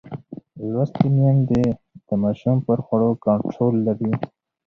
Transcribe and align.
لوستې 0.71 1.07
میندې 1.15 1.63
د 2.07 2.09
ماشوم 2.21 2.57
پر 2.65 2.77
خوړو 2.85 3.09
کنټرول 3.25 3.75
لري. 3.87 4.11